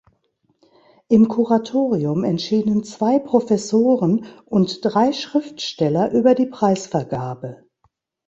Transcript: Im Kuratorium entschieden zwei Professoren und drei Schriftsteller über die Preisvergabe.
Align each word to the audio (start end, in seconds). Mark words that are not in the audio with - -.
Im 1.09 1.27
Kuratorium 1.27 2.23
entschieden 2.23 2.83
zwei 2.83 3.19
Professoren 3.19 4.25
und 4.45 4.83
drei 4.83 5.11
Schriftsteller 5.13 6.11
über 6.11 6.33
die 6.33 6.47
Preisvergabe. 6.47 7.65